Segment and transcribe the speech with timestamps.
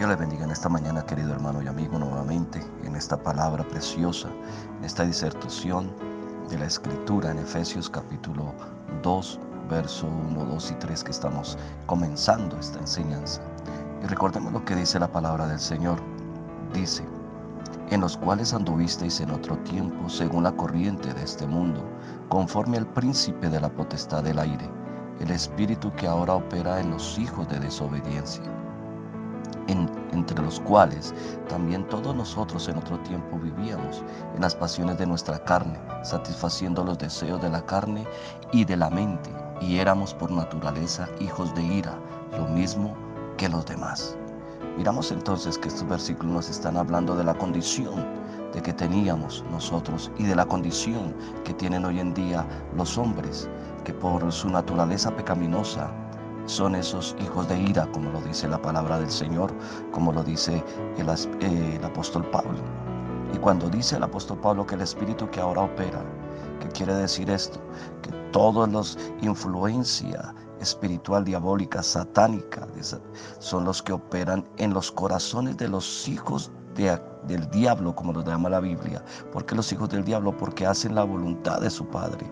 [0.00, 4.30] Dios le bendiga en esta mañana, querido hermano y amigo, nuevamente en esta palabra preciosa,
[4.78, 5.90] en esta disertación
[6.48, 8.54] de la Escritura en Efesios capítulo
[9.02, 13.42] 2, verso 1, 2 y 3 que estamos comenzando esta enseñanza.
[14.02, 15.98] Y recordemos lo que dice la palabra del Señor.
[16.72, 17.04] Dice,
[17.90, 21.84] en los cuales anduvisteis en otro tiempo según la corriente de este mundo,
[22.30, 24.66] conforme al príncipe de la potestad del aire,
[25.20, 28.59] el espíritu que ahora opera en los hijos de desobediencia
[30.30, 31.14] entre los cuales
[31.48, 34.02] también todos nosotros en otro tiempo vivíamos
[34.34, 38.06] en las pasiones de nuestra carne, satisfaciendo los deseos de la carne
[38.52, 39.30] y de la mente,
[39.60, 41.98] y éramos por naturaleza hijos de ira,
[42.38, 42.94] lo mismo
[43.36, 44.16] que los demás.
[44.76, 48.06] Miramos entonces que estos versículos nos están hablando de la condición
[48.52, 53.48] de que teníamos nosotros y de la condición que tienen hoy en día los hombres,
[53.84, 55.90] que por su naturaleza pecaminosa
[56.50, 59.54] son esos hijos de ira, como lo dice la palabra del Señor,
[59.92, 60.62] como lo dice
[60.98, 61.08] el,
[61.40, 62.58] el, apóstol Pablo.
[63.32, 66.02] Y cuando dice el apóstol Pablo que el espíritu que ahora opera,
[66.60, 67.60] ¿qué quiere decir esto?
[68.02, 72.66] Que todos los influencia espiritual, diabólica, satánica,
[73.38, 76.50] son los que operan en los corazones de los hijos
[77.26, 79.02] del diablo, como lo llama la Biblia.
[79.32, 80.36] ¿Por qué los hijos del diablo?
[80.36, 82.26] Porque hacen la voluntad de su Padre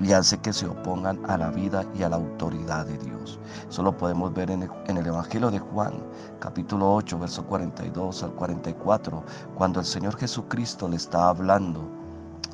[0.00, 3.38] y hace que se opongan a la vida y a la autoridad de Dios.
[3.68, 5.94] Eso lo podemos ver en el, Evangelio de Juan,
[6.38, 9.22] capítulo 8, verso 42 al 44,
[9.54, 11.88] cuando el Señor Jesucristo le está hablando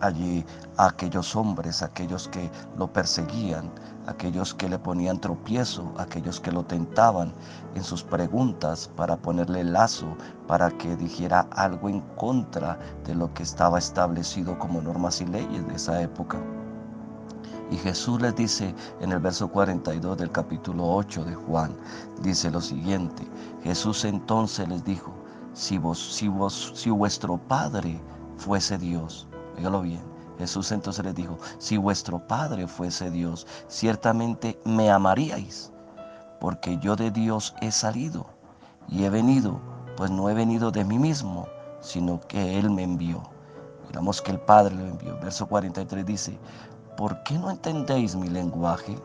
[0.00, 0.44] allí
[0.76, 3.70] a aquellos hombres, aquellos que lo perseguían,
[4.06, 7.32] aquellos que le ponían tropiezo, aquellos que lo tentaban
[7.74, 10.06] en sus preguntas para ponerle lazo,
[10.46, 15.66] para que dijera algo en contra de lo que estaba establecido como normas y leyes
[15.66, 16.38] de esa época.
[17.70, 21.76] Y Jesús les dice en el verso 42 del capítulo 8 de Juan,
[22.22, 23.26] dice lo siguiente,
[23.64, 25.12] Jesús entonces les dijo,
[25.52, 28.00] si, vos, si, vos, si vuestro Padre
[28.36, 29.26] fuese Dios,
[29.56, 30.15] Dígalo bien.
[30.38, 35.72] Jesús entonces les dijo, si vuestro Padre fuese Dios, ciertamente me amaríais,
[36.40, 38.26] porque yo de Dios he salido
[38.88, 39.60] y he venido,
[39.96, 41.46] pues no he venido de mí mismo,
[41.80, 43.22] sino que Él me envió.
[43.88, 45.18] Miramos que el Padre lo envió.
[45.20, 46.38] Verso 43 dice,
[46.96, 48.98] ¿por qué no entendéis mi lenguaje?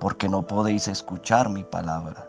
[0.00, 2.28] Porque no podéis escuchar mi palabra.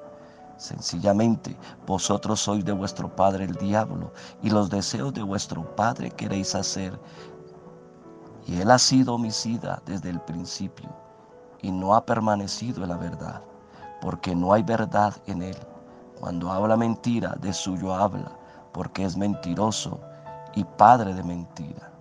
[0.58, 6.56] Sencillamente, vosotros sois de vuestro padre el diablo, y los deseos de vuestro padre queréis
[6.56, 7.00] hacer.
[8.48, 10.90] Y él ha sido homicida desde el principio,
[11.62, 13.42] y no ha permanecido en la verdad,
[14.02, 15.58] porque no hay verdad en él.
[16.20, 18.32] Cuando habla mentira, de suyo habla,
[18.72, 20.00] porque es mentiroso
[20.56, 21.92] y padre de mentira.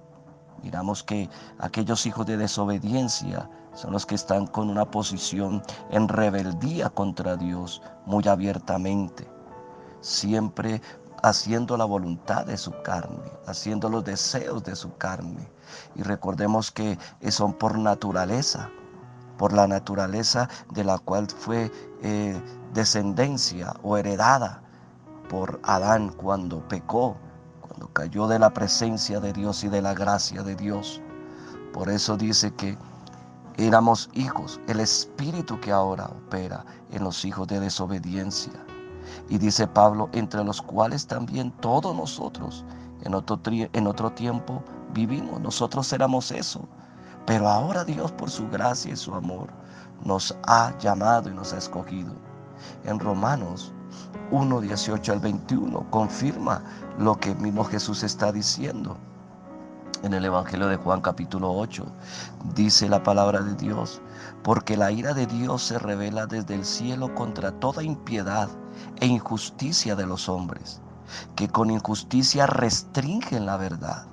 [0.62, 6.88] Miramos que aquellos hijos de desobediencia son los que están con una posición en rebeldía
[6.90, 9.28] contra Dios muy abiertamente,
[10.00, 10.80] siempre
[11.22, 15.48] haciendo la voluntad de su carne, haciendo los deseos de su carne.
[15.94, 18.70] Y recordemos que son por naturaleza,
[19.36, 21.70] por la naturaleza de la cual fue
[22.02, 22.40] eh,
[22.72, 24.62] descendencia o heredada
[25.28, 27.16] por Adán cuando pecó,
[27.60, 31.00] cuando cayó de la presencia de Dios y de la gracia de Dios.
[31.72, 32.78] Por eso dice que
[33.56, 38.52] éramos hijos, el espíritu que ahora opera en los hijos de desobediencia.
[39.28, 42.64] Y dice Pablo, entre los cuales también todos nosotros
[43.02, 44.62] en otro, en otro tiempo
[44.92, 45.40] vivimos.
[45.40, 46.66] Nosotros éramos eso.
[47.26, 49.48] Pero ahora Dios por su gracia y su amor
[50.04, 52.12] nos ha llamado y nos ha escogido.
[52.84, 53.72] En Romanos
[54.30, 56.62] 1, 18 al 21 confirma
[56.98, 58.96] lo que mismo Jesús está diciendo
[60.02, 61.84] en el Evangelio de Juan capítulo 8.
[62.54, 64.00] Dice la palabra de Dios,
[64.42, 68.48] porque la ira de Dios se revela desde el cielo contra toda impiedad
[69.00, 70.80] e injusticia de los hombres,
[71.34, 74.06] que con injusticia restringen la verdad.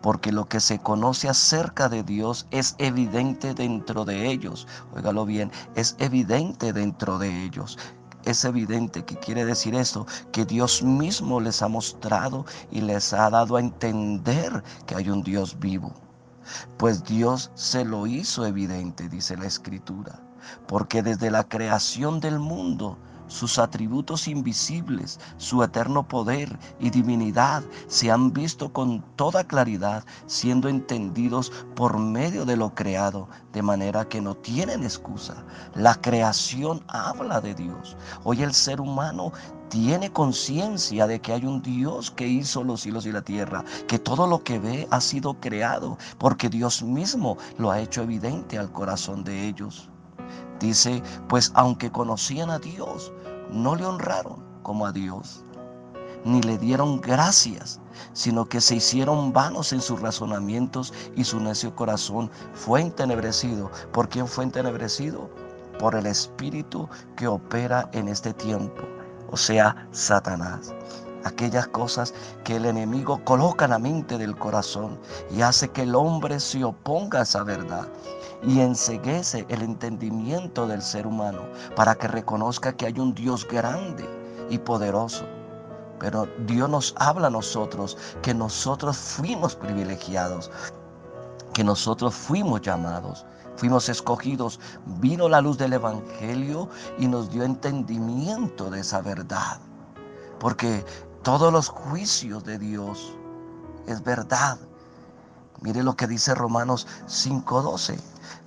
[0.00, 4.66] Porque lo que se conoce acerca de Dios es evidente dentro de ellos.
[4.94, 7.76] Óigalo bien, es evidente dentro de ellos
[8.26, 13.30] es evidente que quiere decir esto, que Dios mismo les ha mostrado y les ha
[13.30, 15.94] dado a entender que hay un Dios vivo.
[16.76, 20.20] Pues Dios se lo hizo evidente, dice la Escritura,
[20.66, 28.10] porque desde la creación del mundo sus atributos invisibles, su eterno poder y divinidad se
[28.10, 34.20] han visto con toda claridad, siendo entendidos por medio de lo creado, de manera que
[34.20, 35.44] no tienen excusa.
[35.74, 37.96] La creación habla de Dios.
[38.24, 39.32] Hoy el ser humano
[39.68, 43.98] tiene conciencia de que hay un Dios que hizo los cielos y la tierra, que
[43.98, 48.72] todo lo que ve ha sido creado, porque Dios mismo lo ha hecho evidente al
[48.72, 49.88] corazón de ellos.
[50.60, 53.12] Dice, pues aunque conocían a Dios,
[53.50, 55.44] no le honraron como a Dios,
[56.24, 57.80] ni le dieron gracias,
[58.12, 63.70] sino que se hicieron vanos en sus razonamientos y su necio corazón fue entenebrecido.
[63.92, 65.30] ¿Por quién fue entenebrecido?
[65.78, 68.82] Por el espíritu que opera en este tiempo,
[69.30, 70.74] o sea, Satanás
[71.26, 72.14] aquellas cosas
[72.44, 74.98] que el enemigo coloca en la mente del corazón
[75.30, 77.88] y hace que el hombre se oponga a esa verdad
[78.42, 81.40] y enseguece el entendimiento del ser humano
[81.74, 84.08] para que reconozca que hay un Dios grande
[84.50, 85.24] y poderoso.
[85.98, 90.50] Pero Dios nos habla a nosotros que nosotros fuimos privilegiados,
[91.54, 93.24] que nosotros fuimos llamados,
[93.56, 94.60] fuimos escogidos.
[95.00, 96.68] Vino la luz del Evangelio
[96.98, 99.58] y nos dio entendimiento de esa verdad.
[100.38, 100.84] Porque
[101.22, 103.14] todos los juicios de Dios
[103.86, 104.58] es verdad.
[105.66, 107.98] Mire lo que dice Romanos 5.12.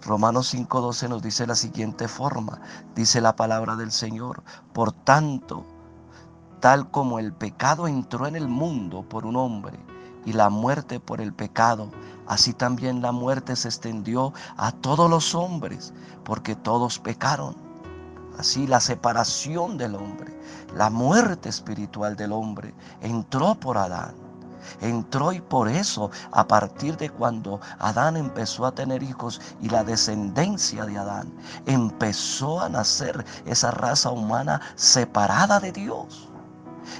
[0.03, 2.61] Romanos 5.12 nos dice la siguiente forma.
[2.95, 4.41] Dice la palabra del Señor.
[4.71, 5.65] Por tanto,
[6.61, 9.77] tal como el pecado entró en el mundo por un hombre
[10.25, 11.91] y la muerte por el pecado,
[12.25, 15.93] así también la muerte se extendió a todos los hombres,
[16.23, 17.53] porque todos pecaron.
[18.37, 20.39] Así la separación del hombre,
[20.73, 24.28] la muerte espiritual del hombre entró por Adán.
[24.81, 29.83] Entró y por eso, a partir de cuando Adán empezó a tener hijos y la
[29.83, 31.33] descendencia de Adán,
[31.65, 36.29] empezó a nacer esa raza humana separada de Dios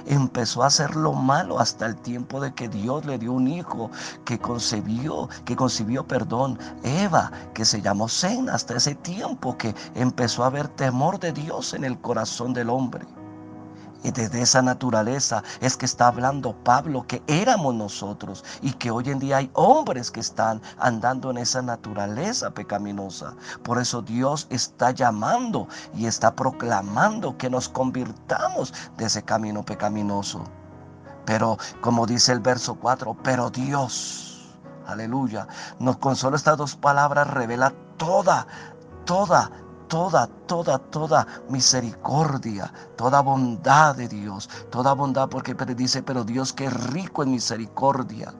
[0.06, 3.90] empezó a hacer lo malo hasta el tiempo de que Dios le dio un hijo
[4.24, 10.44] que concebió, que concibió, perdón, Eva, que se llamó Zen, hasta ese tiempo que empezó
[10.44, 13.06] a haber temor de Dios en el corazón del hombre.
[14.02, 19.10] Y desde esa naturaleza es que está hablando Pablo, que éramos nosotros y que hoy
[19.10, 23.34] en día hay hombres que están andando en esa naturaleza pecaminosa.
[23.62, 30.44] Por eso Dios está llamando y está proclamando que nos convirtamos de ese camino pecaminoso.
[31.26, 34.56] Pero como dice el verso 4, pero Dios,
[34.86, 35.46] aleluya,
[35.78, 38.46] nos con solo estas dos palabras revela toda,
[39.04, 39.50] toda
[39.90, 46.66] toda, toda, toda misericordia, toda bondad de Dios, toda bondad porque dice, pero Dios que
[46.66, 48.32] es rico en misericordia.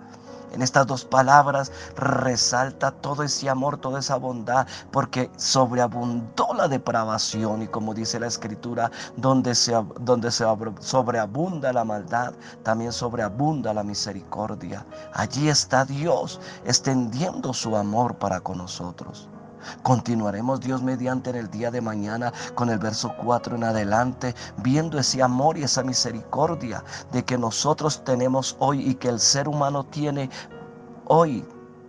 [0.52, 7.62] En estas dos palabras resalta todo ese amor, toda esa bondad, porque sobreabundó la depravación
[7.62, 10.44] y como dice la escritura, donde se, donde se
[10.81, 12.32] sobreabunda la maldad,
[12.64, 14.85] también sobreabunda la misericordia.
[15.12, 19.29] Allí está Dios extendiendo su amor para con nosotros.
[19.82, 24.98] Continuaremos Dios mediante en el día de mañana con el verso 4 en adelante, viendo
[24.98, 29.84] ese amor y esa misericordia de que nosotros tenemos hoy y que el ser humano
[29.84, 30.30] tiene
[31.06, 31.44] hoy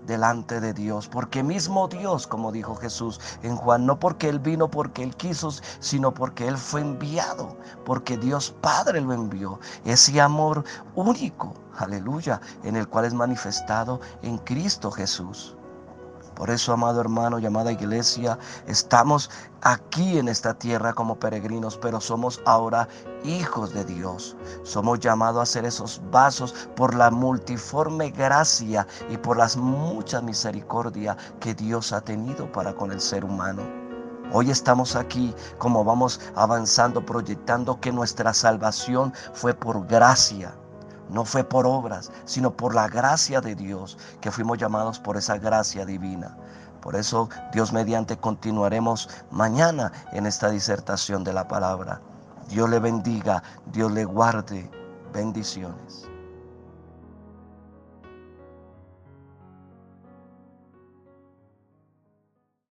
[0.05, 4.69] delante de Dios, porque mismo Dios, como dijo Jesús en Juan, no porque Él vino
[4.69, 9.59] porque Él quiso, sino porque Él fue enviado, porque Dios Padre lo envió.
[9.85, 10.63] Ese amor
[10.95, 15.55] único, aleluya, en el cual es manifestado en Cristo Jesús.
[16.41, 19.29] Por eso, amado hermano y amada iglesia, estamos
[19.61, 22.87] aquí en esta tierra como peregrinos, pero somos ahora
[23.23, 24.35] hijos de Dios.
[24.63, 31.15] Somos llamados a ser esos vasos por la multiforme gracia y por las muchas misericordia
[31.39, 33.61] que Dios ha tenido para con el ser humano.
[34.33, 40.55] Hoy estamos aquí como vamos avanzando, proyectando que nuestra salvación fue por gracia
[41.11, 45.37] no fue por obras, sino por la gracia de Dios, que fuimos llamados por esa
[45.37, 46.35] gracia divina.
[46.81, 52.01] Por eso, Dios mediante, continuaremos mañana en esta disertación de la palabra.
[52.49, 54.69] Dios le bendiga, Dios le guarde.
[55.13, 56.10] Bendiciones.